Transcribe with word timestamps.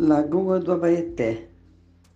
Lagoa 0.00 0.60
do 0.60 0.70
Abaeté, 0.70 1.48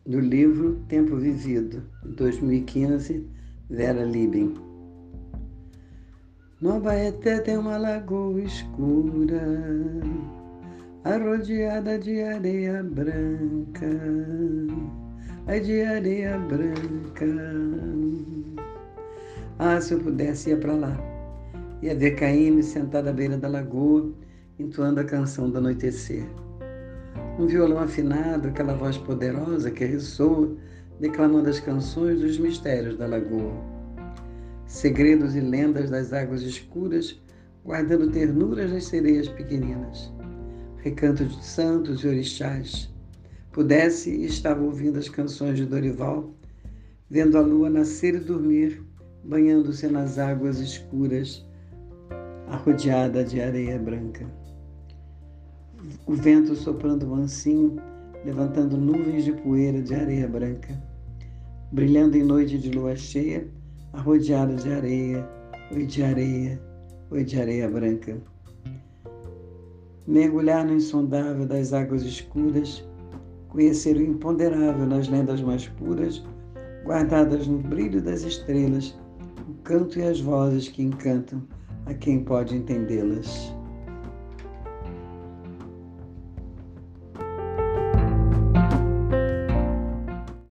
do 0.06 0.20
livro 0.20 0.76
Tempo 0.86 1.16
Vivido, 1.16 1.82
2015, 2.04 3.26
Vera 3.68 4.04
Libin. 4.04 4.54
No 6.60 6.74
Abaeté 6.74 7.40
tem 7.40 7.56
uma 7.58 7.76
lagoa 7.76 8.40
escura, 8.40 9.42
arrodeada 11.02 11.98
de 11.98 12.22
areia 12.22 12.84
branca, 12.84 13.90
ai 15.48 15.58
de 15.58 15.82
areia 15.82 16.38
branca. 16.38 17.26
Ah, 19.58 19.80
se 19.80 19.94
eu 19.94 19.98
pudesse 19.98 20.50
ir 20.50 20.60
para 20.60 20.74
lá, 20.74 20.96
ia 21.82 21.96
ver 21.96 22.12
Caíme 22.12 22.62
sentada 22.62 23.10
à 23.10 23.12
beira 23.12 23.36
da 23.36 23.48
lagoa, 23.48 24.08
entoando 24.56 25.00
a 25.00 25.04
canção 25.04 25.50
do 25.50 25.58
anoitecer 25.58 26.24
um 27.38 27.46
violão 27.46 27.78
afinado, 27.78 28.48
aquela 28.48 28.74
voz 28.74 28.98
poderosa 28.98 29.70
que 29.70 29.84
ressoa, 29.84 30.54
declamando 31.00 31.48
as 31.48 31.60
canções 31.60 32.20
dos 32.20 32.38
mistérios 32.38 32.98
da 32.98 33.06
lagoa. 33.06 33.54
Segredos 34.66 35.34
e 35.34 35.40
lendas 35.40 35.90
das 35.90 36.12
águas 36.12 36.42
escuras, 36.42 37.20
guardando 37.64 38.10
ternuras 38.10 38.70
das 38.70 38.84
sereias 38.84 39.28
pequeninas. 39.28 40.12
Recanto 40.78 41.24
de 41.24 41.44
santos 41.44 42.02
e 42.02 42.08
orixás. 42.08 42.92
Pudesse 43.50 44.10
e 44.10 44.26
estava 44.26 44.62
ouvindo 44.62 44.98
as 44.98 45.08
canções 45.08 45.56
de 45.56 45.66
Dorival, 45.66 46.34
vendo 47.08 47.36
a 47.36 47.40
lua 47.40 47.68
nascer 47.68 48.14
e 48.14 48.20
dormir, 48.20 48.82
banhando-se 49.24 49.86
nas 49.88 50.18
águas 50.18 50.58
escuras, 50.58 51.46
arrodeada 52.48 53.24
de 53.24 53.40
areia 53.40 53.78
branca 53.78 54.26
o 56.06 56.14
vento 56.14 56.54
soprando 56.54 57.06
mansinho, 57.06 57.76
levantando 58.24 58.76
nuvens 58.76 59.24
de 59.24 59.32
poeira 59.32 59.80
de 59.80 59.94
areia 59.94 60.28
branca, 60.28 60.80
brilhando 61.72 62.16
em 62.16 62.22
noite 62.22 62.58
de 62.58 62.70
lua 62.70 62.94
cheia, 62.94 63.46
arrodeado 63.92 64.56
de 64.56 64.72
areia, 64.72 65.28
oi 65.72 65.86
de 65.86 66.02
areia, 66.02 66.60
oi 67.10 67.24
de 67.24 67.40
areia 67.40 67.68
branca. 67.68 68.16
Mergulhar 70.06 70.64
no 70.64 70.74
insondável 70.74 71.46
das 71.46 71.72
águas 71.72 72.02
escuras, 72.02 72.84
conhecer 73.48 73.96
o 73.96 74.02
imponderável 74.02 74.86
nas 74.86 75.08
lendas 75.08 75.40
mais 75.40 75.68
puras, 75.68 76.22
guardadas 76.84 77.46
no 77.46 77.58
brilho 77.58 78.02
das 78.02 78.22
estrelas, 78.22 78.94
o 79.48 79.54
canto 79.62 79.98
e 79.98 80.02
as 80.02 80.20
vozes 80.20 80.68
que 80.68 80.82
encantam 80.82 81.42
a 81.86 81.94
quem 81.94 82.24
pode 82.24 82.56
entendê-las. 82.56 83.54